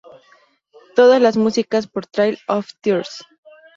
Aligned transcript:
Todas 0.95 1.21
la 1.21 1.31
música 1.39 1.79
por 1.93 2.07
Trail 2.07 2.39
of 2.47 2.67
Tears. 2.81 3.23